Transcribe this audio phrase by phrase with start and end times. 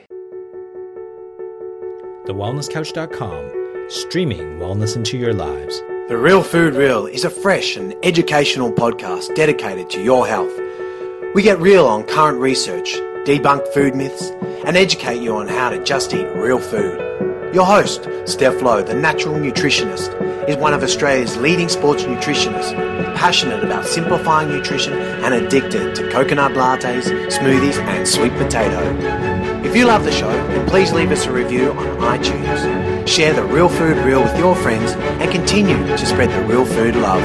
[2.26, 5.80] TheWellnessCouch.com, streaming wellness into your lives.
[6.08, 10.50] The Real Food Reel is a fresh and educational podcast dedicated to your health.
[11.36, 14.30] We get real on current research, debunk food myths,
[14.64, 16.96] and educate you on how to just eat real food.
[17.52, 20.14] Your host, Steph Lowe, the natural nutritionist,
[20.48, 22.72] is one of Australia's leading sports nutritionists,
[23.16, 28.80] passionate about simplifying nutrition and addicted to coconut lattes, smoothies, and sweet potato.
[29.64, 33.08] If you love the show, then please leave us a review on iTunes.
[33.08, 36.94] Share the Real Food Reel with your friends and continue to spread the real food
[36.94, 37.24] love.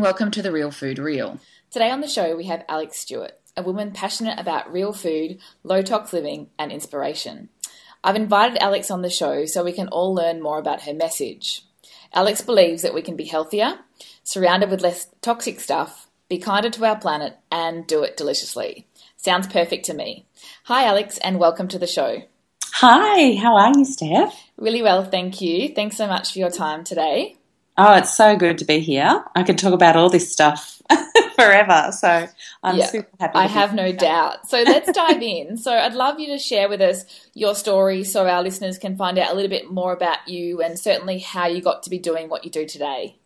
[0.00, 1.38] And welcome to The Real Food Reel.
[1.70, 5.82] Today on the show, we have Alexx Stuart, a woman passionate about real food, low
[5.82, 7.50] tox living, and inspiration.
[8.02, 11.66] I've invited Alexx on the show so we can all learn more about her message.
[12.16, 13.80] Alexx believes that we can be healthier,
[14.22, 18.86] surrounded with less toxic stuff, be kinder to our planet, and do it deliciously.
[19.18, 20.24] Sounds perfect to me.
[20.64, 22.22] Hi, Alexx, and welcome to the show.
[22.72, 24.34] Hi, how are you, Steph?
[24.56, 25.74] Really well, thank you.
[25.74, 27.36] Thanks so much for your time today.
[27.76, 29.24] Oh, it's so good to be here.
[29.34, 30.82] I could talk about all this stuff
[31.36, 31.90] forever.
[31.92, 32.28] So
[32.62, 33.38] I'm yeah, super happy.
[33.38, 34.48] I have no doubt.
[34.48, 35.56] So let's dive in.
[35.56, 37.04] So I'd love you to share with us
[37.34, 40.78] your story so our listeners can find out a little bit more about you and
[40.78, 43.16] certainly how you got to be doing what you do today.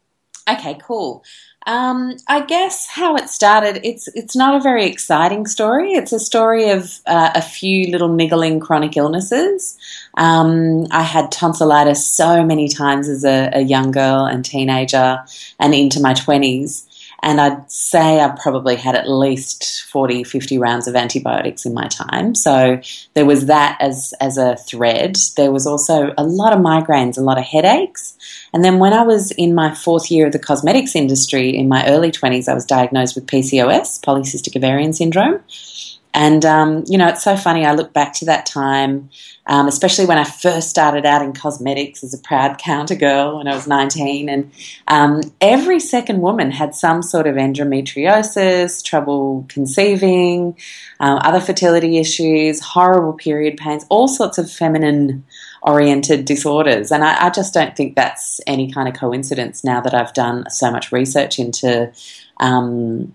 [0.49, 1.25] Okay, cool.
[1.67, 3.81] Um, I guess how it started.
[3.83, 5.93] It's it's not a very exciting story.
[5.93, 9.79] It's a story of uh, a few little niggling chronic illnesses.
[10.17, 15.25] Um, I had tonsillitis so many times as a, a young girl and teenager,
[15.59, 16.89] and into my twenties.
[17.25, 21.89] And I'd say I probably had at least 40, 50 rounds of antibiotics in my
[21.89, 22.35] time.
[22.35, 22.83] So
[23.15, 25.17] there was that as, as a thread.
[25.35, 28.15] There was also a lot of migraines, a lot of headaches.
[28.53, 31.89] And then when I was in my fourth year of the cosmetics industry in my
[31.89, 35.41] early 20s, I was diagnosed with PCOS, polycystic ovarian syndrome.
[36.15, 37.67] And, um, you know, it's so funny.
[37.67, 39.11] I look back to that time,
[39.47, 43.49] um, especially when I first started out in cosmetics as a proud counter girl when
[43.49, 44.29] I was 19.
[44.29, 44.53] And
[44.87, 50.57] um, every second woman had some sort of endometriosis, trouble conceiving,
[51.01, 55.25] um, other fertility issues, horrible period pains, all sorts of feminine
[55.63, 56.93] oriented disorders.
[56.93, 60.49] And I, I just don't think that's any kind of coincidence now that I've done
[60.49, 61.91] so much research into
[62.37, 63.13] um,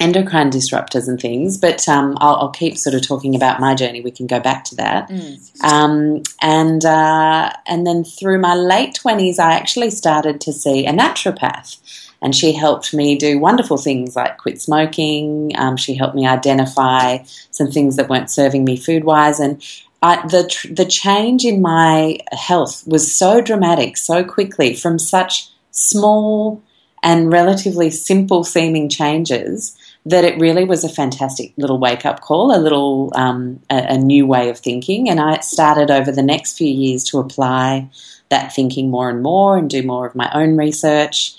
[0.00, 4.00] endocrine disruptors and things, but um, I'll, I'll, keep sort of talking about my journey.
[4.00, 5.08] We can go back to that.
[5.08, 5.64] Mm.
[5.64, 10.92] Um, and uh, and then through my late twenties, I actually started to see a
[10.92, 11.78] naturopath,
[12.20, 15.52] and she helped me do wonderful things like quit smoking.
[15.56, 17.18] Um, she helped me identify
[17.50, 19.62] some things that weren't serving me food wise, and
[20.02, 26.62] I, the the change in my health was so dramatic, so quickly from such small
[27.02, 29.76] and relatively simple seeming changes
[30.06, 33.98] that it really was a fantastic little wake up call, a little um, a, a,
[33.98, 35.08] new way of thinking.
[35.08, 37.88] And I started over the next few years to apply
[38.28, 41.34] that thinking more and more and do more of my own research.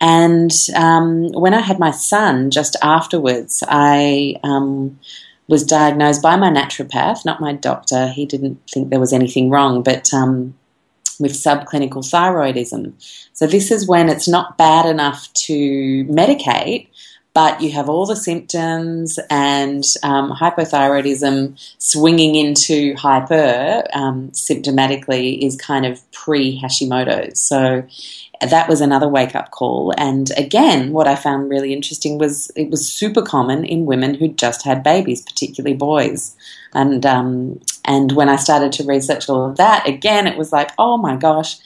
[0.00, 4.98] And um, when I had my son, just afterwards, I um,
[5.48, 8.08] was diagnosed by my naturopath, not my doctor.
[8.08, 10.54] He didn't think there was anything wrong, but um,
[11.18, 12.92] with subclinical thyroidism.
[13.32, 16.88] So, this is when it's not bad enough to medicate,
[17.36, 25.54] but you have all the symptoms and um, hypothyroidism swinging into hyper um, symptomatically is
[25.54, 27.38] kind of pre Hashimoto's.
[27.38, 27.86] So
[28.40, 29.92] that was another wake up call.
[29.98, 34.28] And again, what I found really interesting was it was super common in women who
[34.28, 36.34] just had babies, particularly boys.
[36.72, 40.70] And um, and when I started to research all of that, again, it was like,
[40.78, 41.58] oh my gosh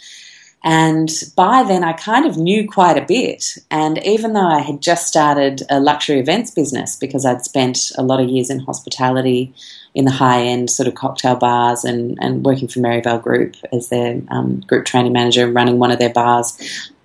[0.62, 3.56] and by then, I kind of knew quite a bit.
[3.70, 8.02] And even though I had just started a luxury events business because I'd spent a
[8.02, 9.54] lot of years in hospitality
[9.94, 13.88] in the high end sort of cocktail bars and, and working for Merivale Group as
[13.88, 16.58] their um, group training manager running one of their bars,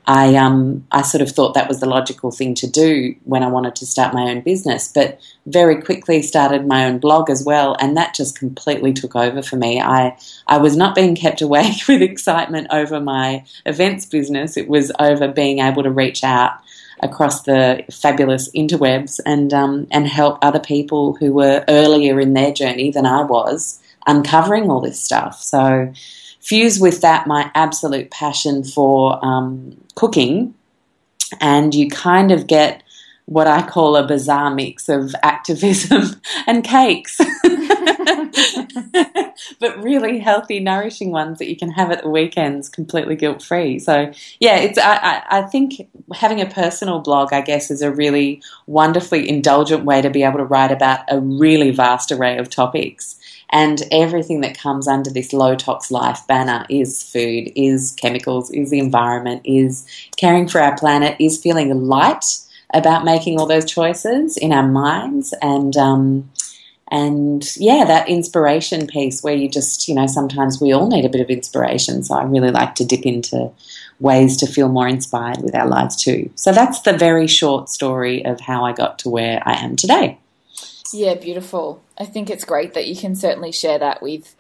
[0.08, 3.48] I um I sort of thought that was the logical thing to do when I
[3.48, 7.76] wanted to start my own business, but very quickly started my own blog as well,
[7.80, 9.82] and that just completely took over for me.
[9.82, 10.18] I
[10.48, 15.28] I was not being kept awake with excitement over my events business; it was over
[15.28, 16.54] being able to reach out
[17.02, 22.54] across the fabulous interwebs and um, and help other people who were earlier in their
[22.54, 25.42] journey than I was uncovering all this stuff.
[25.42, 25.92] So
[26.46, 30.54] fuse with that my absolute passion for um, cooking,
[31.42, 32.84] and you kind of get
[33.26, 37.20] what I call a bizarre mix of activism and cakes.
[39.60, 43.80] but really healthy, nourishing ones that you can have at the weekends completely guilt free.
[43.80, 47.92] So, yeah, it's, I, I, I, think having a personal blog, I guess, is a
[47.92, 52.50] really wonderfully indulgent way to be able to write about a really vast array of
[52.50, 53.18] topics.
[53.52, 58.70] And everything that comes under this low tox life banner is food, is chemicals, is
[58.70, 59.86] the environment, is
[60.18, 62.26] caring for our planet, is feeling light
[62.74, 65.34] about making all those choices in our minds.
[65.42, 66.30] And um,
[66.92, 71.10] and yeah that inspiration piece where you just you know sometimes we all need a
[71.10, 72.04] bit of inspiration.
[72.04, 73.52] So i really like to dip into
[74.00, 76.30] ways to feel more inspired with our lives too.
[76.36, 80.20] So that's the very short story of how i got to where i am today
[80.94, 81.82] yeah, beautiful.
[81.98, 84.36] I think it's great that you can certainly share that with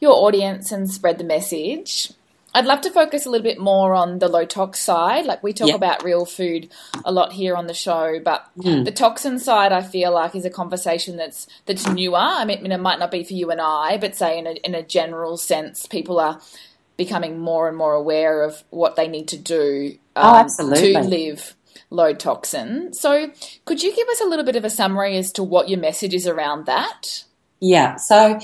[0.00, 2.12] your audience and spread the message.
[2.54, 5.26] I'd love to focus a little bit more on the low tox side.
[5.26, 6.70] Like we talk about real food
[7.04, 8.84] a lot here on the show, but mm.
[8.84, 12.16] the toxin side, I feel like, is a conversation that's that's newer.
[12.16, 14.74] I mean, it might not be for you and I, but say in a, in
[14.74, 16.40] a general sense, people are
[16.96, 20.92] becoming more and more aware of what they need to do oh, um, oh, absolutely.
[20.94, 21.54] to live
[21.90, 22.92] low toxin.
[22.92, 23.30] So,
[23.64, 26.14] could you give us a little bit of a summary as to what your message
[26.14, 27.24] is around that?
[27.60, 27.96] Yeah.
[27.96, 28.40] So,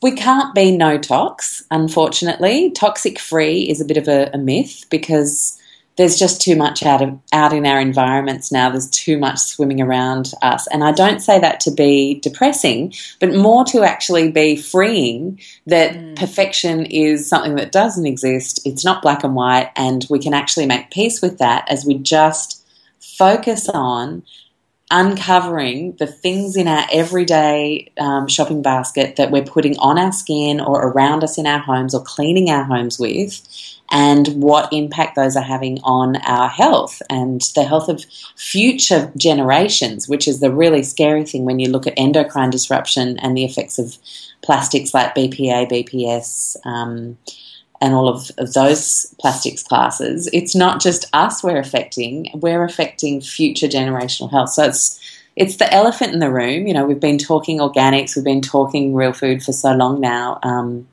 [0.00, 2.70] we can't be no tox, unfortunately.
[2.70, 5.60] Toxic free is a bit of a, a myth because
[5.98, 8.70] there's just too much out of out in our environments now.
[8.70, 13.34] There's too much swimming around us, and I don't say that to be depressing, but
[13.34, 15.40] more to actually be freeing.
[15.66, 16.16] That mm.
[16.16, 18.60] perfection is something that doesn't exist.
[18.64, 21.98] It's not black and white, and we can actually make peace with that as we
[21.98, 22.57] just
[23.18, 24.22] focus on
[24.90, 30.60] uncovering the things in our everyday um, shopping basket that we're putting on our skin
[30.60, 33.46] or around us in our homes or cleaning our homes with,
[33.90, 38.04] and what impact those are having on our health and the health of
[38.36, 43.36] future generations, which is the really scary thing when you look at endocrine disruption and
[43.36, 43.98] the effects of
[44.42, 46.56] plastics like BPA, BPS.
[46.64, 47.18] Um,
[47.80, 53.20] and all of, of those plastics classes, it's not just us we're affecting, we're affecting
[53.20, 54.50] future generational health.
[54.50, 55.00] So it's
[55.36, 56.66] it's the elephant in the room.
[56.66, 60.40] You know, we've been talking organics, we've been talking real food for so long now.
[60.42, 60.88] Um,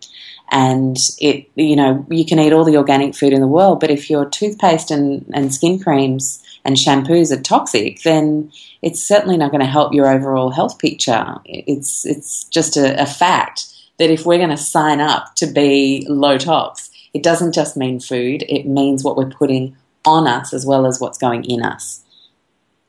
[0.49, 3.89] and it, you know, you can eat all the organic food in the world, but
[3.89, 8.51] if your toothpaste and, and skin creams and shampoos are toxic, then
[8.83, 11.35] it's certainly not going to help your overall health picture.
[11.45, 13.65] It's it's just a, a fact
[13.97, 17.99] that if we're going to sign up to be low tox, it doesn't just mean
[17.99, 19.75] food, it means what we're putting
[20.05, 22.03] on us as well as what's going in us.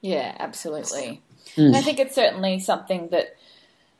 [0.00, 1.22] Yeah, absolutely.
[1.56, 1.74] Mm.
[1.74, 3.36] I think it's certainly something that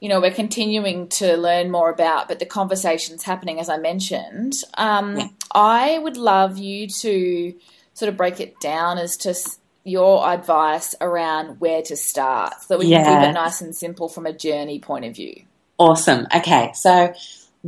[0.01, 4.55] you know we're continuing to learn more about, but the conversation's happening as I mentioned.
[4.75, 5.29] Um, yeah.
[5.53, 7.55] I would love you to
[7.95, 9.35] sort of break it down as to
[9.85, 13.05] your advice around where to start, so that we yeah.
[13.05, 15.43] can keep it nice and simple from a journey point of view.
[15.79, 16.27] Awesome.
[16.35, 17.15] Okay, so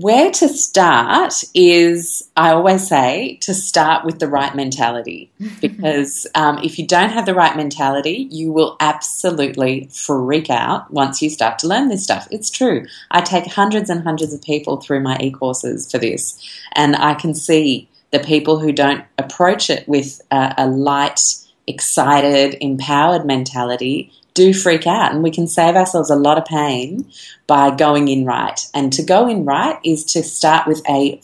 [0.00, 5.32] where to start is, I always say, to start with the right mentality.
[5.60, 11.20] Because um, if you don't have the right mentality, you will absolutely freak out once
[11.20, 12.28] you start to learn this stuff.
[12.30, 12.86] It's true.
[13.10, 16.40] I take hundreds and hundreds of people through my e courses for this,
[16.72, 21.20] and I can see the people who don't approach it with a, a light,
[21.66, 27.10] excited, empowered mentality do freak out and we can save ourselves a lot of pain
[27.48, 28.60] by going in right.
[28.72, 31.20] And to go in right is to start with a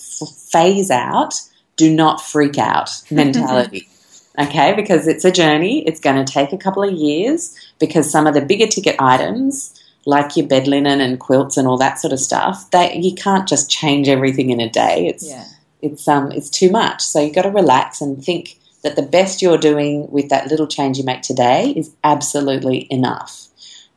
[0.50, 1.34] phase out,
[1.76, 3.88] do not freak out mentality.
[4.36, 5.86] okay, because it's a journey.
[5.86, 9.80] It's going to take a couple of years because some of the bigger ticket items
[10.06, 13.48] like your bed linen and quilts and all that sort of stuff, that you can't
[13.48, 15.06] just change everything in a day.
[15.06, 15.46] It's yeah.
[15.82, 17.00] it's um it's too much.
[17.00, 20.68] So you've got to relax and think that the best you're doing with that little
[20.68, 23.48] change you make today is absolutely enough.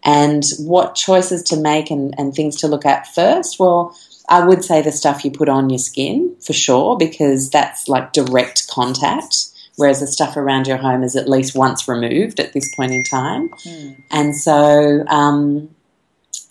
[0.03, 3.59] And what choices to make and, and things to look at first?
[3.59, 3.95] Well,
[4.29, 8.13] I would say the stuff you put on your skin for sure, because that's like
[8.13, 12.73] direct contact, whereas the stuff around your home is at least once removed at this
[12.75, 13.49] point in time.
[13.49, 14.03] Mm.
[14.09, 15.69] And so um,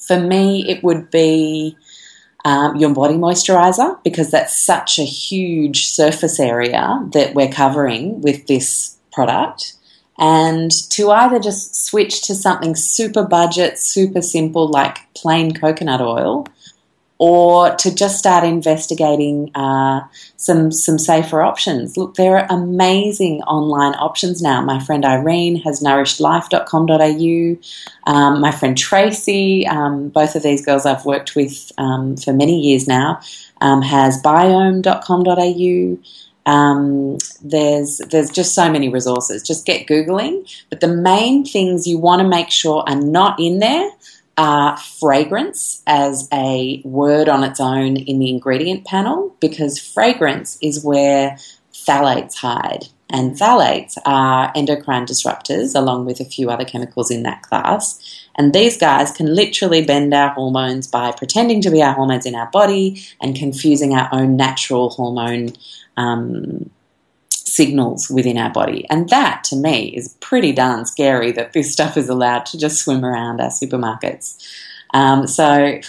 [0.06, 1.76] for me, it would be
[2.46, 8.46] um, your body moisturizer because that's such a huge surface area that we're covering with
[8.46, 9.74] this product.
[10.16, 16.46] And to either just switch to something super budget, super simple like plain coconut oil,
[17.18, 20.02] or to just start investigating uh,
[20.36, 21.96] some some safer options.
[21.96, 24.60] Look, there are amazing online options now.
[24.60, 28.12] My friend Irene has nourishedlife.com.au.
[28.12, 32.60] Um, my friend Tracy, um, both of these girls I've worked with um, for many
[32.60, 33.20] years now,
[33.60, 35.98] um, has biome.com.au.
[36.46, 39.42] Um, there's there's just so many resources.
[39.42, 40.48] Just get googling.
[40.70, 43.90] But the main things you want to make sure are not in there
[44.38, 50.84] are fragrance as a word on its own in the ingredient panel because fragrance is
[50.84, 51.38] where
[51.72, 52.86] phthalates hide.
[53.08, 58.00] And phthalates are endocrine disruptors along with a few other chemicals in that class.
[58.34, 62.34] And these guys can literally bend our hormones by pretending to be our hormones in
[62.34, 65.52] our body and confusing our own natural hormone
[65.96, 66.68] um,
[67.56, 68.86] signals within our body.
[68.90, 72.82] And that, to me, is pretty darn scary that this stuff is allowed to just
[72.82, 74.42] swim around our supermarkets.
[74.94, 75.80] Um, so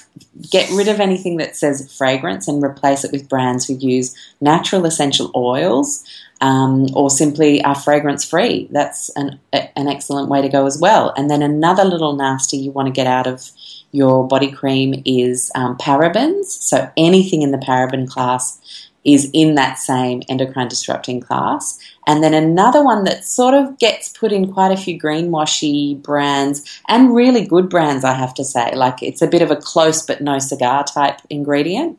[0.51, 4.86] get rid of anything that says fragrance and replace it with brands who use natural
[4.86, 6.03] essential oils
[6.41, 8.67] um, or simply are fragrance free.
[8.71, 11.13] That's an, an excellent way to go as well.
[11.15, 13.50] And then another little nasty you want to get out of
[13.91, 16.45] your body cream is um, parabens.
[16.45, 21.79] So anything in the paraben class is in that same endocrine disrupting class.
[22.05, 26.81] And then another one that sort of gets put in quite a few greenwashy brands
[26.89, 28.75] and really good brands, I have to say.
[28.75, 31.97] Like it's a bit of a close but no cigar type ingredient,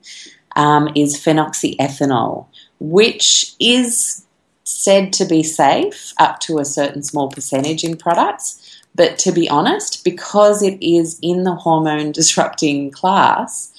[0.55, 2.47] um, is phenoxyethanol,
[2.79, 4.27] which is
[4.65, 8.83] said to be safe up to a certain small percentage in products.
[8.95, 13.73] But to be honest, because it is in the hormone disrupting class,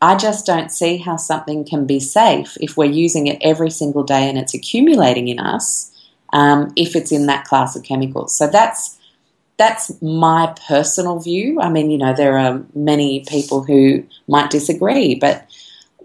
[0.00, 4.02] I just don't see how something can be safe if we're using it every single
[4.02, 5.90] day and it's accumulating in us
[6.32, 8.36] um, if it's in that class of chemicals.
[8.36, 8.98] So that's
[9.58, 11.60] that's my personal view.
[11.62, 15.48] I mean, you know, there are many people who might disagree, but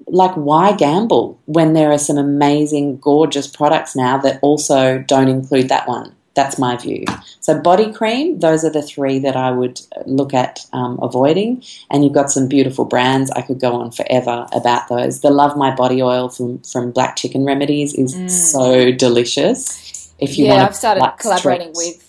[0.08, 5.70] like, why gamble when there are some amazing, gorgeous products now that also don't include
[5.70, 6.16] that one?
[6.34, 7.04] That's my view.
[7.42, 11.62] So, body cream, those are the three that I would look at um, avoiding.
[11.90, 13.30] And you've got some beautiful brands.
[13.32, 15.20] I could go on forever about those.
[15.20, 18.30] The Love My Body Oil from, from Black Chicken Remedies is mm.
[18.30, 20.14] so delicious.
[20.20, 22.08] If you yeah, want I've started collaborating with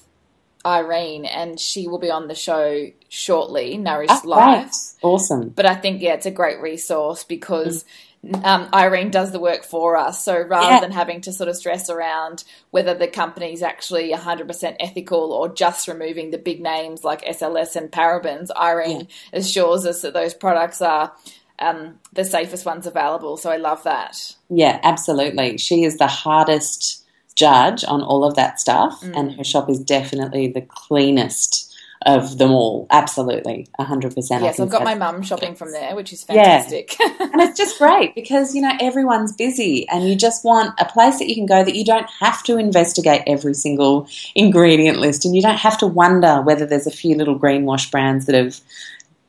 [0.65, 3.77] Irene, and she will be on the show shortly.
[3.77, 4.73] Nourish oh, Life, right.
[5.03, 5.49] awesome.
[5.49, 7.83] But I think yeah, it's a great resource because.
[7.83, 7.89] Mm
[8.45, 10.25] um, Irene does the work for us.
[10.25, 10.81] So rather yeah.
[10.81, 15.49] than having to sort of stress around whether the company is actually 100% ethical or
[15.49, 19.39] just removing the big names like SLS and parabens, Irene yeah.
[19.41, 21.13] assures us that those products are
[21.59, 23.37] um, the safest ones available.
[23.37, 24.37] So I love that.
[24.49, 25.59] Yeah, absolutely.
[25.59, 29.17] She is the hardest judge on all of that stuff, mm.
[29.17, 31.72] and her shop is definitely the cleanest
[32.07, 32.87] of them all.
[32.91, 34.43] Absolutely, hundred percent.
[34.43, 36.97] Yes, I've got my mum shopping from there, which is fantastic.
[36.99, 37.17] Yeah.
[37.21, 41.19] and it's just great because you know everyone's busy, and you just want a place
[41.19, 45.35] that you can go that you don't have to investigate every single ingredient list, and
[45.35, 48.61] you don't have to wonder whether there's a few little greenwash brands that have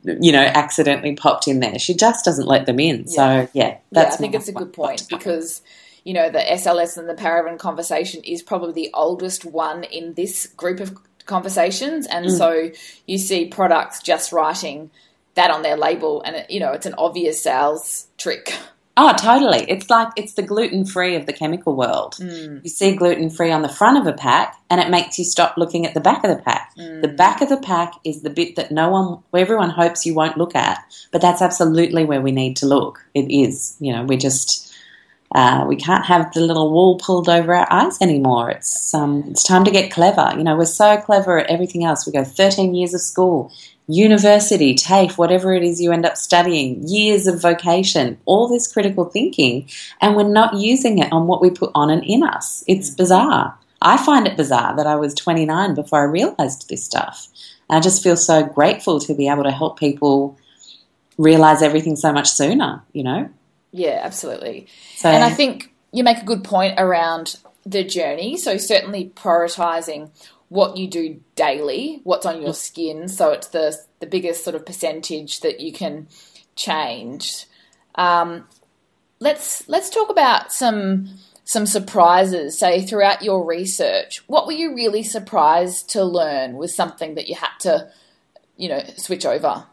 [0.03, 1.79] you know, accidentally popped in there.
[1.79, 3.05] She just doesn't let them in.
[3.07, 3.07] Yeah.
[3.07, 5.61] So yeah, that's yeah, I think it's a good point because
[6.03, 10.47] you know the SLS and the paraben conversation is probably the oldest one in this
[10.47, 12.37] group of conversations, and mm.
[12.37, 12.71] so
[13.05, 14.91] you see products just writing
[15.35, 18.53] that on their label, and it, you know it's an obvious sales trick.
[18.95, 19.65] Oh, totally.
[19.69, 22.15] It's like it's the gluten free of the chemical world.
[22.19, 22.63] Mm.
[22.63, 25.57] You see gluten free on the front of a pack and it makes you stop
[25.57, 26.71] looking at the back of the pack.
[26.77, 27.01] Mm.
[27.01, 30.37] The back of the pack is the bit that no one, everyone hopes you won't
[30.37, 33.03] look at, but that's absolutely where we need to look.
[33.15, 33.75] It is.
[33.79, 34.71] You know, we just,
[35.33, 38.51] uh, we can't have the little wool pulled over our eyes anymore.
[38.51, 40.31] It's um, it's time to get clever.
[40.37, 42.05] You know, we're so clever at everything else.
[42.05, 43.51] We go 13 years of school,
[43.87, 49.05] university, TAFE, whatever it is you end up studying, years of vocation, all this critical
[49.05, 49.67] thinking,
[50.01, 52.63] and we're not using it on what we put on and in us.
[52.67, 53.57] It's bizarre.
[53.81, 57.27] I find it bizarre that I was 29 before I realized this stuff.
[57.69, 60.37] And I just feel so grateful to be able to help people
[61.17, 63.29] realize everything so much sooner, you know?
[63.73, 64.67] Yeah, absolutely.
[64.95, 68.37] So, and I think you make a good point around the journey.
[68.37, 70.11] So certainly prioritizing
[70.49, 74.65] what you do daily, what's on your skin, so it's the the biggest sort of
[74.65, 76.07] percentage that you can
[76.55, 77.47] change.
[77.95, 78.47] Um,
[79.19, 82.59] let's let's talk about some some surprises.
[82.59, 87.35] Say throughout your research, what were you really surprised to learn was something that you
[87.35, 87.89] had to,
[88.55, 89.65] you know, switch over?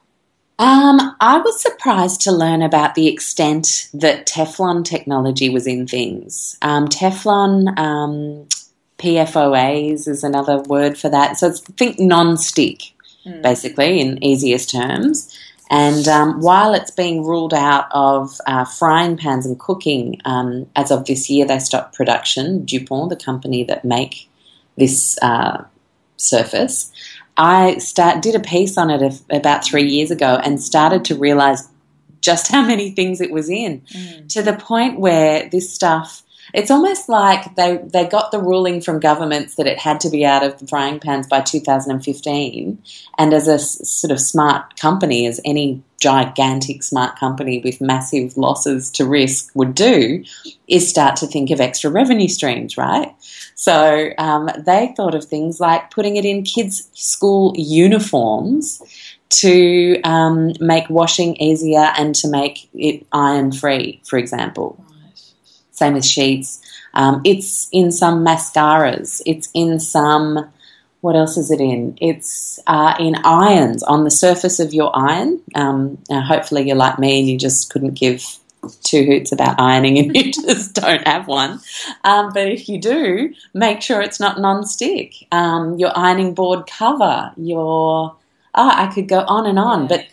[0.61, 6.59] Um, I was surprised to learn about the extent that Teflon technology was in things.
[6.61, 8.47] Um, Teflon, um,
[8.99, 11.38] PFOAs is another word for that.
[11.38, 12.93] So it's, think non-stick,
[13.43, 15.35] basically, in easiest terms.
[15.71, 20.90] And um, while it's being ruled out of uh, frying pans and cooking, um, as
[20.90, 22.67] of this year, they stopped production.
[22.67, 24.29] Dupont, the company that make
[24.76, 25.64] this uh,
[26.19, 26.93] surface,
[27.40, 31.14] I start did a piece on it of, about three years ago and started to
[31.14, 31.66] realize
[32.20, 34.28] just how many things it was in, mm.
[34.28, 36.23] to the point where this stuff.
[36.52, 40.25] It's almost like they, they got the ruling from governments that it had to be
[40.25, 42.83] out of the frying pans by 2015.
[43.19, 48.90] And as a sort of smart company, as any gigantic smart company with massive losses
[48.92, 50.25] to risk would do,
[50.66, 53.14] is start to think of extra revenue streams, right?
[53.54, 58.80] So um, they thought of things like putting it in kids' school uniforms
[59.30, 64.83] to um, make washing easier and to make it iron free, for example.
[65.80, 66.60] Same with sheets.
[66.92, 69.22] Um, it's in some mascaras.
[69.25, 70.50] It's in some.
[71.00, 71.96] What else is it in?
[72.02, 75.40] It's uh, in irons on the surface of your iron.
[75.54, 78.22] Um, hopefully, you're like me and you just couldn't give
[78.82, 81.60] two hoots about ironing and you just don't have one.
[82.04, 85.14] Um, but if you do, make sure it's not non-stick.
[85.32, 88.16] Um, your ironing board cover, your
[88.54, 89.87] ah, I could go on and on.
[89.87, 90.08] But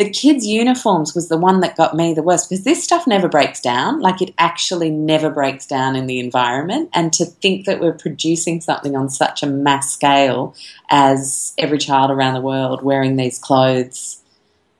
[0.00, 3.28] the kids' uniforms was the one that got me the worst because this stuff never
[3.28, 4.00] breaks down.
[4.00, 6.88] Like it actually never breaks down in the environment.
[6.94, 10.56] And to think that we're producing something on such a mass scale
[10.88, 14.22] as every child around the world wearing these clothes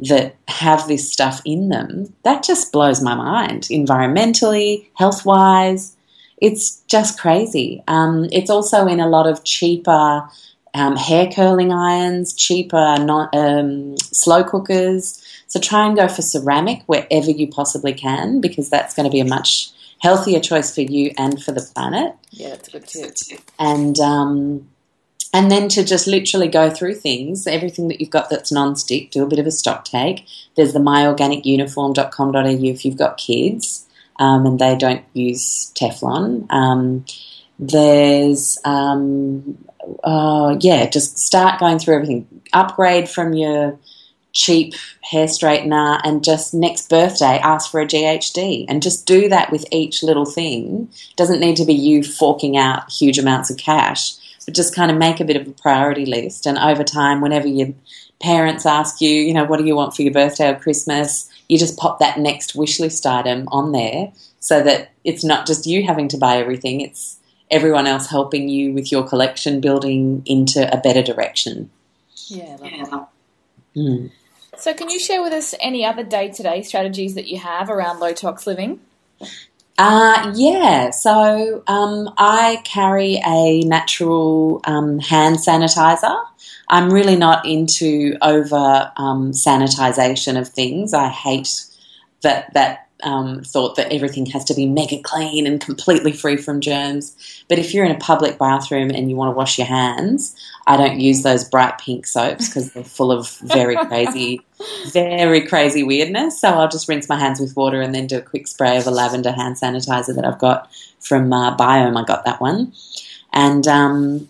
[0.08, 3.64] that have this stuff in them, that just blows my mind.
[3.64, 5.98] Environmentally, health wise,
[6.38, 7.84] it's just crazy.
[7.86, 10.26] Um, it's also in a lot of cheaper
[10.74, 15.22] um, hair curling irons, cheaper non, um, slow cookers.
[15.46, 19.20] So try and go for ceramic wherever you possibly can because that's going to be
[19.20, 22.14] a much healthier choice for you and for the planet.
[22.30, 23.40] Yeah, that's a good tip.
[23.58, 24.68] And um,
[25.32, 29.22] and then to just literally go through things, everything that you've got that's non-stick, do
[29.22, 30.26] a bit of a stock take.
[30.56, 33.86] There's the myorganicuniform.com.au if you've got kids
[34.18, 36.50] um, and they don't use Teflon.
[36.50, 37.04] Um,
[37.60, 39.58] there's um,
[40.02, 42.42] uh, yeah, just start going through everything.
[42.52, 43.78] Upgrade from your
[44.32, 49.52] cheap hair straightener and just next birthday ask for a GHD and just do that
[49.52, 50.88] with each little thing.
[51.16, 54.14] Doesn't need to be you forking out huge amounts of cash,
[54.46, 56.46] but just kind of make a bit of a priority list.
[56.46, 57.74] And over time, whenever your
[58.22, 61.58] parents ask you, you know, what do you want for your birthday or Christmas, you
[61.58, 65.84] just pop that next wish list item on there so that it's not just you
[65.84, 67.19] having to buy everything, it's
[67.50, 71.70] everyone else helping you with your collection building into a better direction.
[72.28, 73.06] Yeah, lovely.
[73.76, 74.10] Mm.
[74.56, 77.70] So, can you share with us any other day to day strategies that you have
[77.70, 78.80] around low tox living?
[79.78, 86.22] Uh, yeah, so um, I carry a natural um, hand sanitizer.
[86.68, 90.92] I'm really not into over um, sanitization of things.
[90.92, 91.64] I hate
[92.20, 96.60] that that um, thought that everything has to be mega clean and completely free from
[96.60, 97.44] germs.
[97.48, 100.36] But if you're in a public bathroom and you want to wash your hands,
[100.66, 104.42] I don't use those bright pink soaps because they're full of very crazy,
[104.92, 106.40] very crazy weirdness.
[106.40, 108.86] So I'll just rinse my hands with water and then do a quick spray of
[108.86, 112.00] a lavender hand sanitizer that I've got from uh, Biome.
[112.00, 112.72] I got that one,
[113.32, 114.28] and um,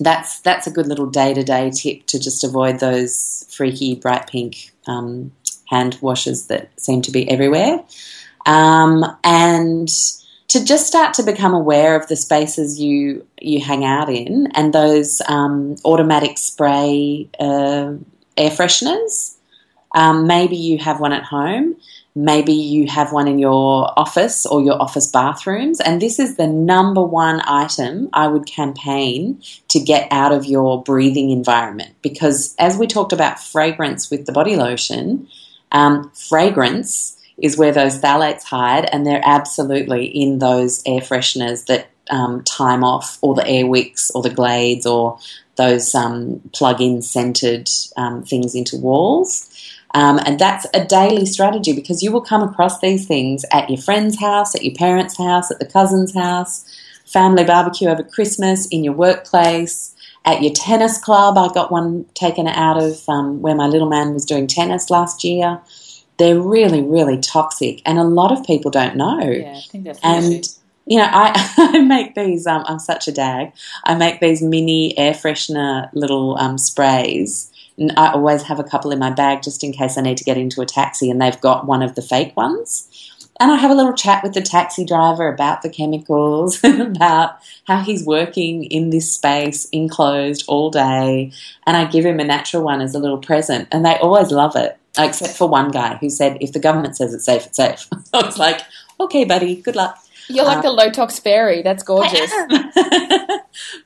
[0.00, 4.26] that's that's a good little day to day tip to just avoid those freaky bright
[4.26, 5.32] pink um,
[5.68, 7.82] hand washes that seem to be everywhere.
[8.46, 9.88] Um, and
[10.48, 14.72] to just start to become aware of the spaces you you hang out in and
[14.72, 17.92] those um, automatic spray uh,
[18.36, 19.36] air fresheners.
[19.94, 21.76] Um, maybe you have one at home.
[22.14, 25.80] Maybe you have one in your office or your office bathrooms.
[25.80, 30.82] And this is the number one item I would campaign to get out of your
[30.82, 31.94] breathing environment.
[32.02, 35.28] Because as we talked about fragrance with the body lotion,
[35.72, 41.88] um, fragrance is where those phthalates hide, and they're absolutely in those air fresheners that
[42.10, 45.18] um, time off, or the air wicks, or the glades, or
[45.56, 49.48] those um, plug-in scented um, things into walls.
[49.94, 53.80] Um, and that's a daily strategy because you will come across these things at your
[53.80, 56.64] friend's house, at your parents' house, at the cousin's house,
[57.06, 59.94] family barbecue over Christmas, in your workplace,
[60.28, 61.38] at your tennis club.
[61.38, 65.24] I got one taken out of um, where my little man was doing tennis last
[65.24, 65.60] year.
[66.18, 69.20] They're really, really toxic, and a lot of people don't know.
[69.20, 70.52] Yeah, I think that's And issue.
[70.86, 72.46] you know, I, I make these.
[72.46, 73.52] Um, I'm such a dag.
[73.84, 77.50] I make these mini air freshener little um, sprays.
[77.78, 80.24] And I always have a couple in my bag just in case I need to
[80.24, 83.16] get into a taxi, and they've got one of the fake ones.
[83.40, 87.80] And I have a little chat with the taxi driver about the chemicals, about how
[87.80, 91.32] he's working in this space, enclosed all day.
[91.66, 93.68] And I give him a natural one as a little present.
[93.70, 97.14] And they always love it, except for one guy who said, if the government says
[97.14, 97.88] it's safe, it's safe.
[98.12, 98.60] I was like,
[99.00, 99.98] okay, buddy, good luck.
[100.28, 101.62] You're like Uh, a low tox fairy.
[101.62, 102.30] That's gorgeous.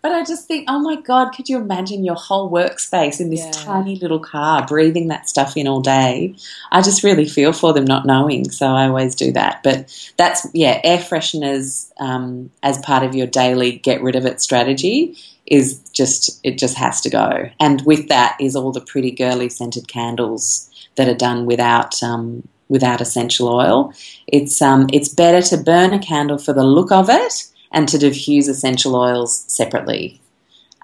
[0.03, 3.41] but I just think, oh my God, could you imagine your whole workspace in this
[3.45, 3.51] Yeah.
[3.53, 6.35] tiny little car, breathing that stuff in all day?
[6.71, 9.63] I just really feel for them not knowing, so I always do that.
[9.63, 14.41] But that's, yeah, air fresheners um, as part of your daily get rid of it
[14.41, 17.51] strategy is just, it just has to go.
[17.61, 22.03] And with that is all the pretty girly scented candles that are done without.
[22.03, 23.93] Um, Without essential oil,
[24.27, 27.35] it's um, it's better to burn a candle for the look of it
[27.71, 30.23] and to diffuse essential oils separately.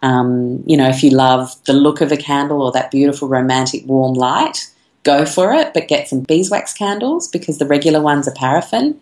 [0.02, 3.86] Um, you know, if you love the look of a candle or that beautiful romantic
[3.86, 4.70] warm light,
[5.02, 9.00] go for it, but get some beeswax candles because the regular ones are paraffin,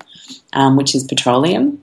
[0.52, 1.82] um, which is petroleum.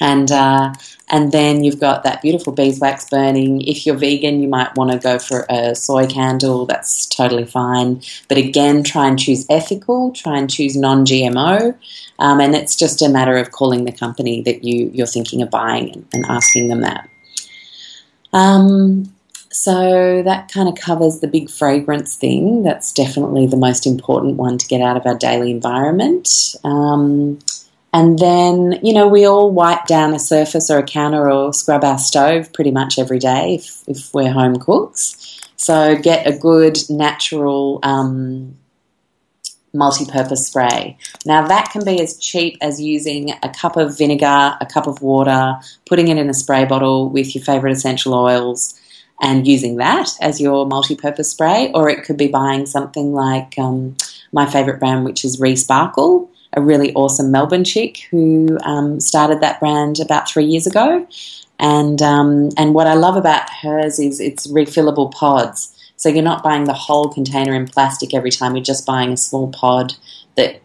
[0.00, 0.72] And uh,
[1.08, 3.60] and then you've got that beautiful beeswax burning.
[3.62, 6.66] If you're vegan, you might want to go for a soy candle.
[6.66, 8.00] That's totally fine.
[8.28, 10.12] But again, try and choose ethical.
[10.12, 11.76] Try and choose non-GMO.
[12.18, 15.50] Um, and it's just a matter of calling the company that you you're thinking of
[15.50, 17.08] buying and, and asking them that.
[18.32, 19.12] Um,
[19.52, 22.62] so that kind of covers the big fragrance thing.
[22.62, 26.54] That's definitely the most important one to get out of our daily environment.
[26.62, 27.40] Um,
[27.92, 31.84] and then, you know, we all wipe down a surface or a counter or scrub
[31.84, 35.40] our stove pretty much every day if, if we're home cooks.
[35.56, 38.56] So get a good natural um,
[39.74, 40.96] multi purpose spray.
[41.26, 45.02] Now, that can be as cheap as using a cup of vinegar, a cup of
[45.02, 48.76] water, putting it in a spray bottle with your favorite essential oils.
[49.22, 53.58] And using that as your multi purpose spray, or it could be buying something like
[53.58, 53.96] um,
[54.32, 59.60] my favorite brand, which is Resparkle a really awesome Melbourne chick who um, started that
[59.60, 61.06] brand about three years ago.
[61.58, 65.76] And um, and what I love about hers is it's refillable pods.
[65.96, 68.56] So you're not buying the whole container in plastic every time.
[68.56, 69.94] You're just buying a small pod
[70.36, 70.62] that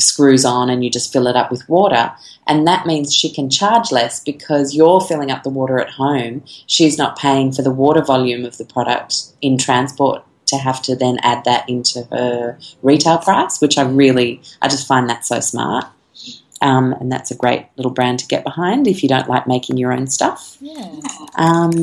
[0.00, 2.10] screws on and you just fill it up with water.
[2.46, 6.42] And that means she can charge less because you're filling up the water at home.
[6.66, 10.96] She's not paying for the water volume of the product in transport to have to
[10.96, 15.40] then add that into her retail price, which I really, I just find that so
[15.40, 15.86] smart.
[16.60, 19.76] Um, and that's a great little brand to get behind if you don't like making
[19.76, 20.56] your own stuff.
[20.60, 21.00] Yeah.
[21.36, 21.78] Um,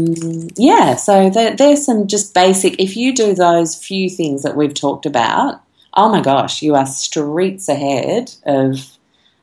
[0.57, 4.73] yeah, so there, there's some just basic, if you do those few things that we've
[4.73, 5.61] talked about,
[5.93, 8.97] oh my gosh, you are streets ahead of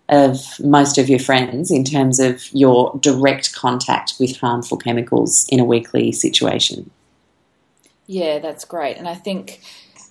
[0.09, 5.59] of most of your friends in terms of your direct contact with harmful chemicals in
[5.59, 6.91] a weekly situation.
[8.07, 8.97] Yeah, that's great.
[8.97, 9.61] And I think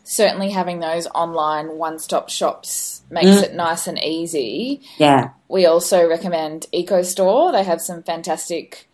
[0.03, 3.43] certainly having those online one stop shops makes Mm.
[3.43, 4.81] it nice and easy.
[4.97, 5.29] Yeah.
[5.47, 7.51] We also recommend EcoStore.
[7.51, 8.87] They have some fantastic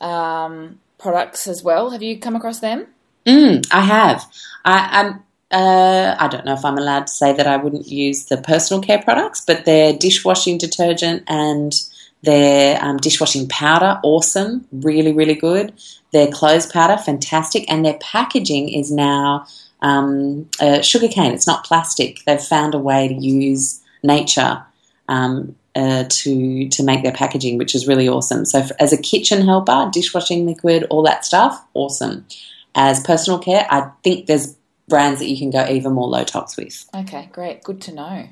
[0.00, 1.90] um, products as well.
[1.90, 2.86] Have you come across them?
[3.24, 4.24] Mm, I have.
[4.64, 5.22] I, I'm.
[5.48, 8.82] Uh, I don't know if I'm allowed to say that I wouldn't use the personal
[8.82, 11.72] care products, but their dishwashing detergent and
[12.22, 15.72] their um, dishwashing powder, awesome, really, really good.
[16.12, 19.46] Their clothes powder, fantastic, and their packaging is now
[19.82, 21.32] um, uh, sugarcane.
[21.32, 22.24] It's not plastic.
[22.24, 24.64] They've found a way to use nature
[25.08, 28.44] um, uh, to to make their packaging, which is really awesome.
[28.44, 32.26] So, f as a kitchen helper, dishwashing liquid, all that stuff, awesome.
[32.74, 34.56] As personal care, I think there's
[34.88, 36.86] brands that you can go even more low tox with.
[36.94, 37.62] Okay, great.
[37.62, 38.28] Good to know.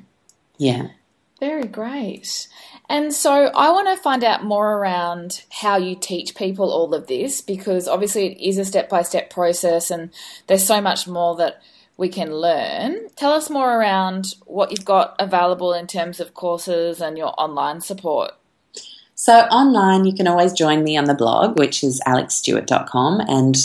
[0.57, 0.89] Yeah.
[1.39, 2.47] Very great.
[2.87, 7.07] And so I want to find out more around how you teach people all of
[7.07, 10.11] this because obviously it is a step by step process and
[10.47, 11.61] there's so much more that
[11.97, 13.09] we can learn.
[13.15, 17.81] Tell us more around what you've got available in terms of courses and your online
[17.81, 18.31] support.
[19.15, 23.55] So online, you can always join me on the blog, which is alexxstuart.com, and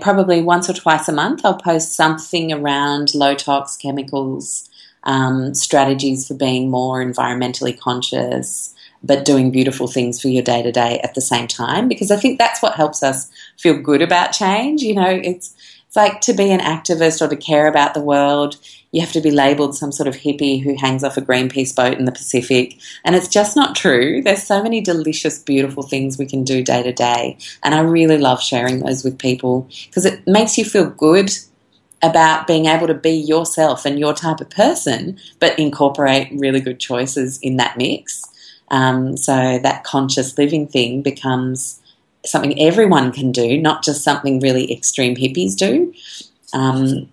[0.00, 4.70] probably once or twice a month, I'll post something around low tox chemicals,
[5.04, 10.72] um, strategies for being more environmentally conscious, but doing beautiful things for your day to
[10.72, 11.88] day at the same time.
[11.88, 14.82] Because I think that's what helps us feel good about change.
[14.82, 15.54] You know, it's
[15.92, 18.56] it's like to be an activist or to care about the world,
[18.92, 21.98] you have to be labeled some sort of hippie who hangs off a Greenpeace boat
[21.98, 22.78] in the Pacific.
[23.04, 24.22] And it's just not true.
[24.22, 27.36] There's so many delicious, beautiful things we can do day to day.
[27.62, 31.30] And I really love sharing those with people because it makes you feel good
[32.02, 36.80] about being able to be yourself and your type of person, but incorporate really good
[36.80, 38.22] choices in that mix.
[38.70, 41.80] Um, so that conscious living thing becomes
[42.24, 45.92] something everyone can do, not just something really extreme hippies do.
[46.52, 47.08] Um,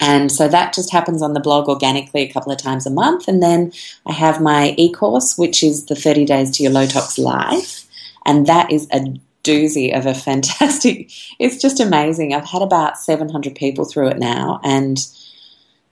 [0.00, 3.26] And so that just happens on the blog organically a couple of times a month.
[3.26, 3.72] And then
[4.06, 7.84] I have my e course, which is the 30 Days to Your Low Tox Life.
[8.24, 9.14] And that is a
[9.48, 12.34] doozy of a fantastic, it's just amazing.
[12.34, 14.60] I've had about 700 people through it now.
[14.62, 14.98] And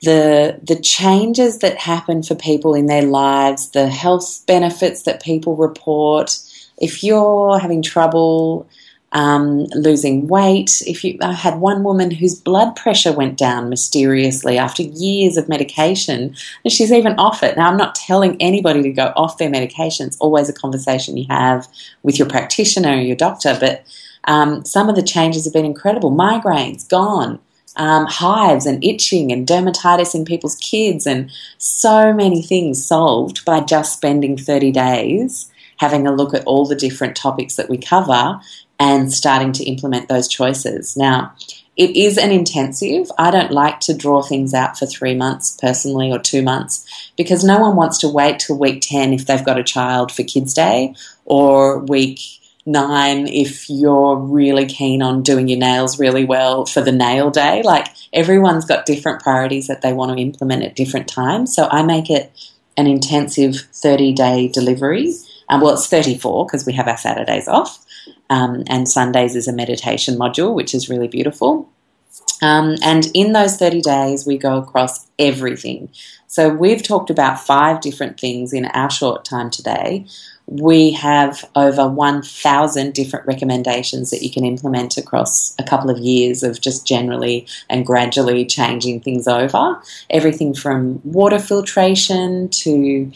[0.02, 5.56] the the changes that happen for people in their lives, the health benefits that people
[5.56, 6.38] report.
[6.78, 8.68] If you're having trouble
[9.12, 10.82] um, losing weight.
[10.86, 15.48] If you, I had one woman whose blood pressure went down mysteriously after years of
[15.48, 17.56] medication, and she's even off it.
[17.56, 20.06] Now, I'm not telling anybody to go off their medication.
[20.06, 21.68] It's always a conversation you have
[22.02, 23.56] with your practitioner or your doctor.
[23.58, 23.84] But
[24.24, 26.10] um, some of the changes have been incredible.
[26.10, 27.38] Migraines gone.
[27.78, 33.60] Um, hives and itching and dermatitis in people's kids, and so many things solved by
[33.60, 38.40] just spending 30 days having a look at all the different topics that we cover
[38.78, 40.96] and starting to implement those choices.
[40.96, 41.34] Now,
[41.76, 43.10] it is an intensive.
[43.18, 47.44] I don't like to draw things out for three months personally or two months because
[47.44, 50.54] no one wants to wait till week 10 if they've got a child for Kids
[50.54, 50.94] Day
[51.26, 52.20] or week
[52.64, 57.62] nine if you're really keen on doing your nails really well for the nail day.
[57.62, 61.54] Like everyone's got different priorities that they want to implement at different times.
[61.54, 62.32] So I make it
[62.76, 65.12] an intensive 30 day delivery.
[65.48, 67.85] Um, well, it's 34 because we have our Saturdays off.
[68.28, 71.68] Um, and Sundays is a meditation module, which is really beautiful.
[72.42, 75.90] Um, and in those 30 days, we go across everything.
[76.26, 80.06] So we've talked about five different things in our short time today.
[80.46, 86.42] We have over 1,000 different recommendations that you can implement across a couple of years
[86.42, 89.80] of just generally and gradually changing things over.
[90.10, 93.10] Everything from water filtration to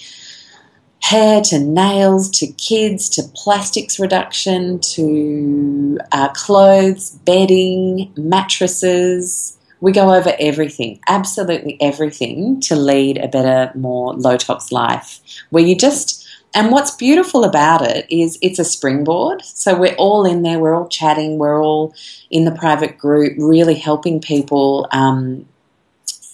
[1.00, 9.56] hair to nails to kids to plastics reduction to uh, clothes, bedding, mattresses.
[9.80, 15.64] We go over everything, absolutely everything to lead a better, more low tox life where
[15.64, 16.20] you just
[16.52, 19.42] and what's beautiful about it is it's a springboard.
[19.44, 21.94] So we're all in there, we're all chatting, we're all
[22.28, 25.46] in the private group, really helping people um,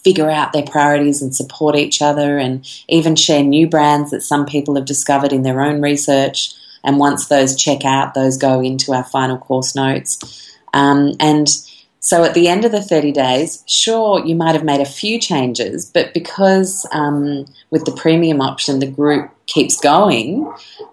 [0.06, 4.46] figure out their priorities and support each other and even share new brands that some
[4.46, 6.54] people have discovered in their own research.
[6.84, 10.48] And once those check out, those go into our final course notes.
[10.72, 11.48] Um, and
[11.98, 15.18] so at the end of the 30 days, sure, you might have made a few
[15.18, 20.48] changes, but because um, with the premium option, the group keeps going,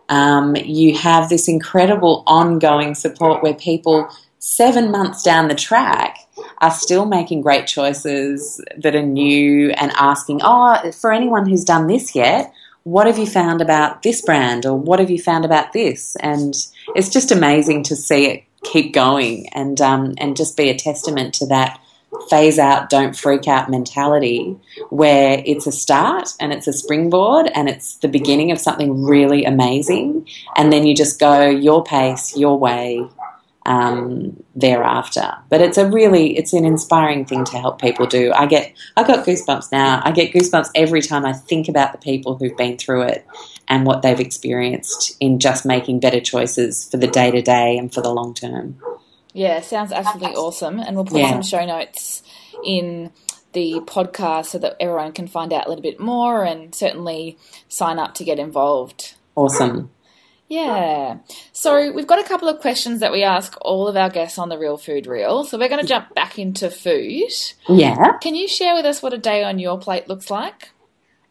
[0.10, 6.18] um, you have this incredible ongoing support where people seven months down the track
[6.64, 11.88] are still making great choices that are new and asking, oh, for anyone who's done
[11.88, 15.74] this yet, what have you found about this brand or what have you found about
[15.74, 16.16] this?
[16.22, 16.56] And
[16.96, 21.34] it's just amazing to see it keep going and um, and just be a testament
[21.34, 21.82] to that
[22.30, 24.56] phase out, don't freak out mentality
[24.90, 29.44] where it's a start and it's a springboard and it's the beginning of something really
[29.44, 30.26] amazing.
[30.56, 33.06] And then you just go your pace, your way,
[33.66, 35.34] um, thereafter.
[35.50, 38.32] But it's a really it's an inspiring thing to help people do.
[38.34, 40.02] I get I got goosebumps now.
[40.04, 43.26] I get goosebumps every time I think about the people who've been through it
[43.68, 47.94] and what they've experienced in just making better choices for the day to day and
[47.94, 48.78] for the long term.
[49.34, 50.80] Yeah, sounds absolutely awesome.
[50.80, 51.32] And we'll put yeah.
[51.32, 52.22] some show notes
[52.64, 53.12] in
[53.54, 58.00] the podcast so that everyone can find out a little bit more and certainly sign
[58.00, 59.16] up to get involved.
[59.36, 59.92] Awesome.
[60.48, 61.18] Yeah.
[61.52, 64.50] So we've got a couple of questions that we ask all of our guests on
[64.50, 65.46] the Real Food Reel.
[65.46, 67.32] So we're going to jump back into food.
[67.68, 68.18] Yeah.
[68.20, 70.70] Can you share with us what a day on your plate looks like?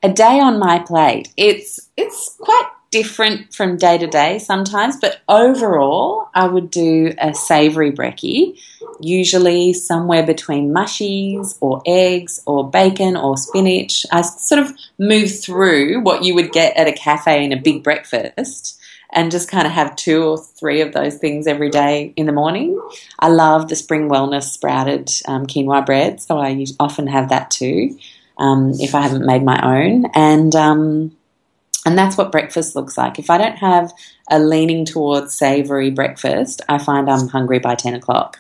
[0.03, 1.33] A day on my plate.
[1.37, 7.33] It's it's quite different from day to day sometimes, but overall, I would do a
[7.33, 8.61] savoury brekkie,
[9.01, 14.05] usually somewhere between mushies or eggs or bacon or spinach.
[14.11, 17.85] I sort of move through what you would get at a cafe in a big
[17.85, 18.81] breakfast
[19.13, 22.33] and just kind of have two or three of those things every day in the
[22.33, 22.81] morning.
[23.19, 27.99] I love the Spring Wellness sprouted um, quinoa bread, so I often have that too
[28.39, 30.07] um, if I haven't made my own.
[30.15, 31.17] And um,
[31.85, 33.19] and that's what breakfast looks like.
[33.19, 33.93] If I don't have
[34.31, 38.39] a leaning towards savoury breakfast, I find I'm hungry by 10 o'clock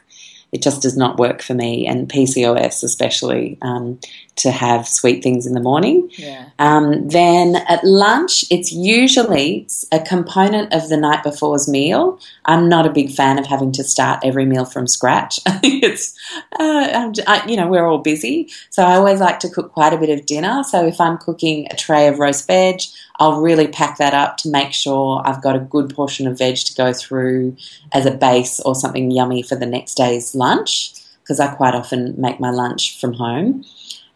[0.53, 3.99] it just does not work for me, and PCOS especially, um,
[4.35, 6.09] to have sweet things in the morning.
[6.12, 6.49] Yeah.
[6.59, 12.18] Um, then at lunch, it's usually a component of the night before's meal.
[12.47, 15.38] I'm not a big fan of having to start every meal from scratch.
[15.47, 16.18] I think it's,
[16.59, 19.99] uh, I, you know, we're all busy, so I always like to cook quite a
[19.99, 20.62] bit of dinner.
[20.64, 22.81] So if I'm cooking a tray of roast veg,
[23.18, 26.57] I'll really pack that up to make sure I've got a good portion of veg
[26.57, 27.57] to go through
[27.92, 30.95] as a base or something yummy for the next day's lunch.
[31.23, 33.64] because I quite often make my lunch from home.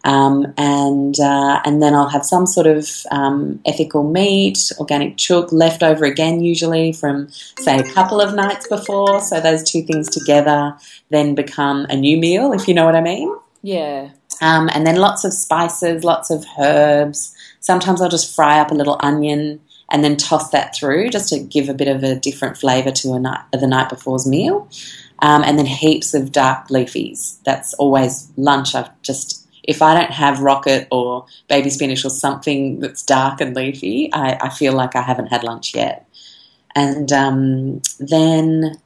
[0.07, 5.51] Um, and uh, and then I'll have some sort of um, ethical meat, organic chook
[5.51, 9.21] left over again, usually from say a couple of nights before.
[9.21, 10.77] So those two things together
[11.11, 13.35] then become a new meal, if you know what I mean.
[13.63, 14.11] Yeah.
[14.41, 17.35] Um, and then lots of spices, lots of herbs.
[17.59, 21.41] Sometimes I'll just fry up a little onion and then toss that through just to
[21.41, 24.69] give a bit of a different flavour to a night, the night before's meal.
[25.21, 27.39] Um, and then heaps of dark leafies.
[27.45, 28.75] That's always lunch.
[28.77, 33.55] I've just if I don't have rocket or baby spinach or something that's dark and
[33.55, 36.07] leafy, I, I feel like I haven't had lunch yet.
[36.75, 38.79] And um, then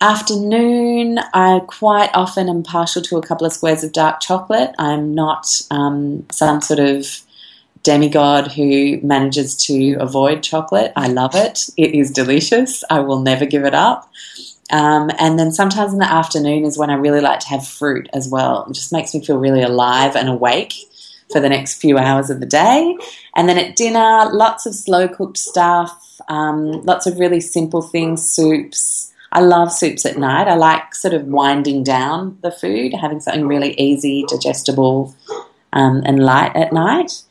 [0.00, 4.74] afternoon, I quite often am partial to a couple of squares of dark chocolate.
[4.78, 7.06] I'm not um, some sort of
[7.82, 10.92] demigod who manages to avoid chocolate.
[10.94, 11.68] I love it.
[11.76, 12.84] It is delicious.
[12.90, 14.10] I will never give it up.
[14.72, 18.08] Um, and then sometimes in the afternoon is when I really like to have fruit
[18.14, 18.66] as well.
[18.68, 20.74] It just makes me feel really alive and awake
[21.30, 22.96] for the next few hours of the day.
[23.36, 28.26] And then at dinner, lots of slow cooked stuff, um, lots of really simple things,
[28.26, 29.12] soups.
[29.30, 30.48] I love soups at night.
[30.48, 35.14] I like sort of winding down the food, having something really easy, digestible,
[35.72, 37.22] um, and light at night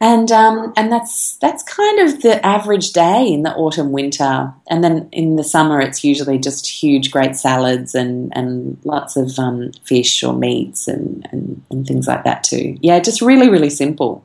[0.00, 4.82] and um, and that's that's kind of the average day in the autumn winter, and
[4.82, 9.72] then in the summer it's usually just huge, great salads and and lots of um,
[9.84, 12.78] fish or meats and, and and things like that too.
[12.80, 14.24] Yeah, just really really simple.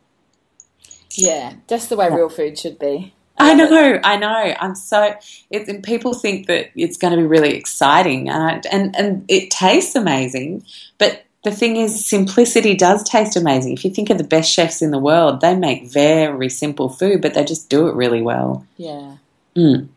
[1.12, 3.14] Yeah, just the way real food should be.
[3.38, 4.56] I know, I know.
[4.58, 5.14] I'm so.
[5.50, 9.26] It, and people think that it's going to be really exciting, and I, and and
[9.28, 10.64] it tastes amazing,
[10.98, 13.74] but the thing is, simplicity does taste amazing.
[13.74, 17.22] If you think of the best chefs in the world, they make very simple food,
[17.22, 18.66] but they just do it really well.
[18.76, 19.18] Yeah.
[19.56, 19.88] Mm.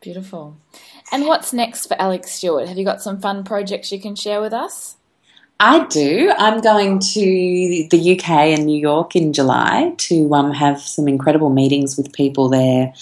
[0.00, 0.56] Beautiful.
[1.12, 2.68] And what's next for Alexx Stuart?
[2.68, 4.96] Have you got some fun projects you can share with us?
[5.60, 6.32] I do.
[6.36, 11.50] I'm going to the UK and New York in July to um, have some incredible
[11.50, 12.94] meetings with people there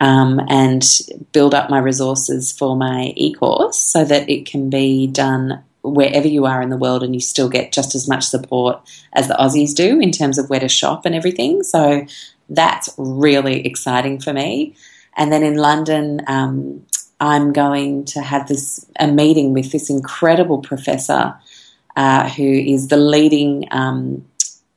[0.00, 0.84] um, and
[1.32, 6.28] build up my resources for my e course so that it can be done wherever
[6.28, 8.80] you are in the world and you still get just as much support
[9.12, 11.62] as the Aussies do in terms of where to shop and everything.
[11.62, 12.06] So
[12.48, 14.76] that's really exciting for me.
[15.16, 16.86] And then in London, um,
[17.20, 21.34] I'm going to have this a meeting with this incredible professor
[21.96, 24.24] uh, who is the leading um,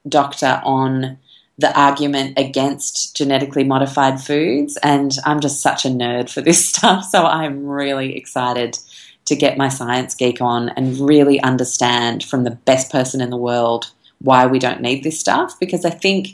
[0.08, 1.18] doctor on
[1.58, 4.78] the argument against genetically modified foods.
[4.84, 7.06] And I'm just such a nerd for this stuff.
[7.06, 8.78] So I'm really excited
[9.26, 13.38] to get my science geek on and really understand from the best person in the
[13.38, 15.60] world why we don't need this stuff.
[15.60, 16.30] Because I think,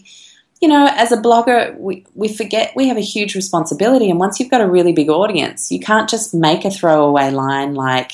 [0.61, 4.09] you know, as a blogger, we, we forget we have a huge responsibility.
[4.09, 7.75] And once you've got a really big audience, you can't just make a throwaway line
[7.75, 8.11] like,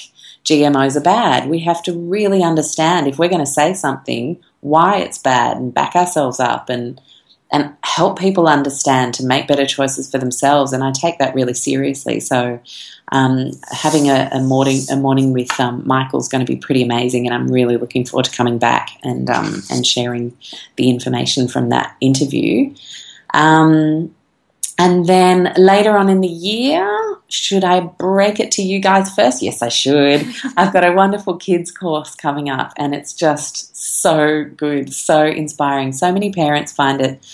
[0.48, 1.50] GMOs are bad.
[1.50, 5.74] We have to really understand if we're going to say something, why it's bad and
[5.74, 7.02] back ourselves up and
[7.52, 10.74] and help people understand to make better choices for themselves.
[10.74, 12.20] And I take that really seriously.
[12.20, 12.60] So
[13.12, 16.84] um, having a, a, morning a morning with um, Michael is going to be pretty
[16.84, 20.36] amazing, and I'm really looking forward to coming back and um, and sharing
[20.76, 22.74] the information from that interview.
[23.34, 24.14] Um,
[24.78, 29.42] and then later on in the year, should I break it to you guys first?
[29.42, 30.26] Yes, I should.
[30.58, 35.92] I've got a wonderful kids course coming up, and it's just so good, so inspiring.
[35.94, 37.26] So many parents find it.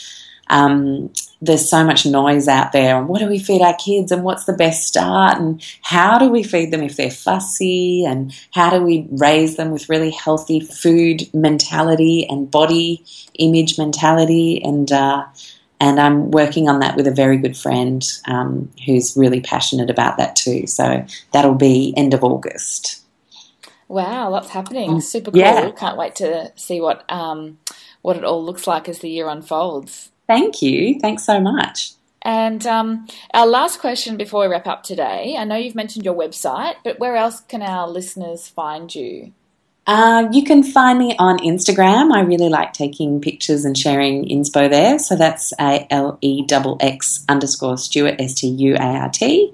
[0.48, 4.24] Um, there's so much noise out there, and what do we feed our kids, and
[4.24, 8.70] what's the best start, and how do we feed them if they're fussy, and how
[8.70, 13.04] do we raise them with really healthy food mentality and body
[13.38, 15.26] image mentality, and uh,
[15.84, 20.16] and I'm working on that with a very good friend um, who's really passionate about
[20.16, 20.66] that too.
[20.66, 23.02] So that'll be end of August.
[23.90, 24.92] Wow, lots happening.
[24.92, 25.42] Mm, Super cool.
[25.42, 25.72] Yeah.
[25.72, 27.58] Can't wait to see what um,
[28.02, 30.10] what it all looks like as the year unfolds.
[30.26, 31.02] Thank you.
[31.02, 31.92] Thanks so much.
[32.22, 36.16] And um, our last question before we wrap up today I know you've mentioned your
[36.16, 39.34] website, but where else can our listeners find you?
[39.86, 42.14] Uh, you can find me on Instagram.
[42.14, 44.98] I really like taking pictures and sharing inspo there.
[44.98, 49.54] So that's A L E X X underscore Stuart, S T U A R T.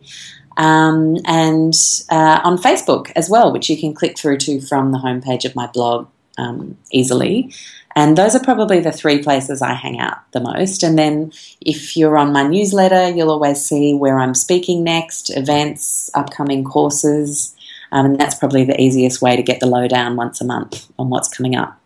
[0.57, 1.73] Um, and
[2.09, 5.55] uh, on Facebook as well, which you can click through to from the homepage of
[5.55, 6.07] my blog
[6.37, 7.53] um, easily.
[7.95, 10.83] And those are probably the three places I hang out the most.
[10.83, 16.11] And then if you're on my newsletter, you'll always see where I'm speaking next, events,
[16.13, 17.55] upcoming courses.
[17.91, 21.09] Um, and that's probably the easiest way to get the lowdown once a month on
[21.09, 21.79] what's coming up.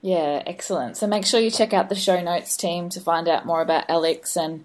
[0.00, 0.96] Yeah, excellent.
[0.96, 3.88] So make sure you check out the show notes team to find out more about
[3.88, 4.64] Alexx and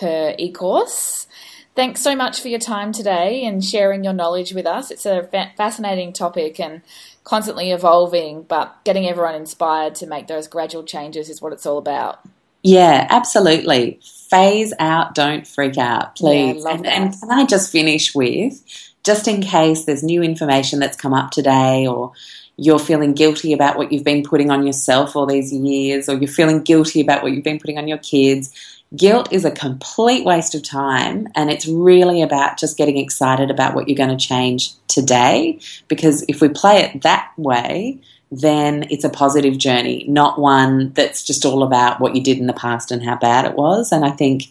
[0.00, 1.26] her e course.
[1.74, 4.90] Thanks so much for your time today and sharing your knowledge with us.
[4.90, 6.82] It's a fa- fascinating topic and
[7.22, 11.78] constantly evolving, but getting everyone inspired to make those gradual changes is what it's all
[11.78, 12.20] about.
[12.62, 14.00] Yeah, absolutely.
[14.30, 16.64] Phase out, don't freak out, please.
[16.64, 18.60] Yeah, and, and can I just finish with,
[19.04, 22.12] just in case there's new information that's come up today or
[22.56, 26.26] you're feeling guilty about what you've been putting on yourself all these years, or you're
[26.26, 28.52] feeling guilty about what you've been putting on your kids,
[28.96, 33.74] Guilt is a complete waste of time, and it's really about just getting excited about
[33.74, 35.60] what you're going to change today.
[35.88, 37.98] Because if we play it that way,
[38.32, 42.46] then it's a positive journey, not one that's just all about what you did in
[42.46, 43.92] the past and how bad it was.
[43.92, 44.44] And I think,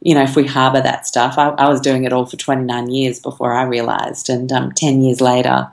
[0.00, 2.90] you know, if we harbour that stuff, I, I, was doing it all for 29
[2.90, 5.68] years before I realised, and um, 10 years later,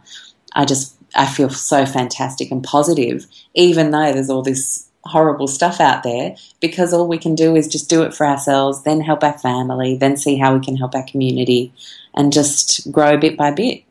[0.54, 5.80] I just I feel so fantastic and positive, even though there's all this horrible stuff
[5.80, 9.24] out there because all we can do is just do it for ourselves, then help
[9.24, 11.72] our family, then see how we can help our community
[12.16, 13.84] and just grow bit by bit.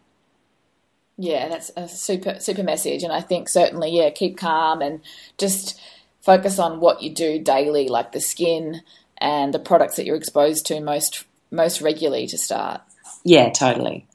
[1.17, 5.01] Yeah, that's a super super message and I think certainly yeah, keep calm and
[5.39, 5.81] just
[6.21, 8.83] focus on what you do daily like the skin
[9.25, 12.83] and the products that you're exposed to most most regularly to start.
[13.25, 14.07] Yeah, totally.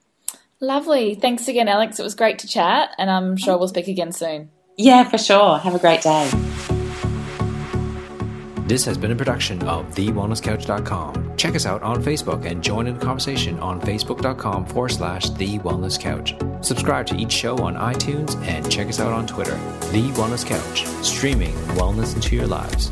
[0.62, 1.16] Lovely.
[1.16, 1.99] Thanks again, Alexx.
[1.99, 4.51] It was great to chat and I'm sure we'll speak again soon.
[4.78, 5.57] Yeah, for sure.
[5.57, 6.30] Have a great day.
[8.68, 11.38] This has been a production of TheWellnessCouch.com.
[11.38, 15.57] Check us out on Facebook and join in the conversation on Facebook.com forward slash The
[15.60, 16.36] Wellness Couch.
[16.62, 19.55] Subscribe to each show on iTunes and check us out on Twitter.
[19.91, 22.91] The Wellness Couch, streaming wellness into your lives.